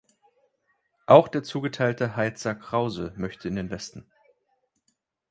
[1.05, 4.09] Auch der zugeteilte Heizer Krause möchte in den Westen.